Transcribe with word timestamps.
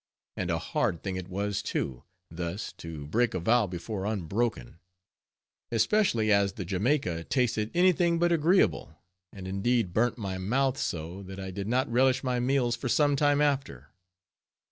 And 0.35 0.49
a 0.49 0.57
hard 0.57 1.03
thing 1.03 1.15
it 1.15 1.27
was, 1.27 1.61
too, 1.61 2.05
thus 2.31 2.71
to 2.79 3.05
break 3.05 3.35
a 3.35 3.39
vow 3.39 3.67
before 3.67 4.07
unbroken; 4.07 4.79
especially 5.71 6.31
as 6.31 6.53
the 6.53 6.65
Jamaica 6.65 7.25
tasted 7.25 7.69
any 7.75 7.91
thing 7.93 8.17
but 8.17 8.31
agreeable, 8.31 8.95
and 9.31 9.47
indeed 9.47 9.93
burnt 9.93 10.17
my 10.17 10.39
mouth 10.39 10.79
so, 10.79 11.21
that 11.21 11.39
I 11.39 11.51
did 11.51 11.67
not 11.67 11.87
relish 11.87 12.23
my 12.23 12.39
meals 12.39 12.75
for 12.75 12.89
some 12.89 13.15
time 13.15 13.41
after. 13.41 13.89